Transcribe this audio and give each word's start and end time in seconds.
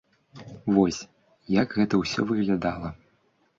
Вось, 0.77 1.01
як 1.61 1.77
гэта 1.81 1.95
ўсё 2.01 2.19
выглядала. 2.35 2.93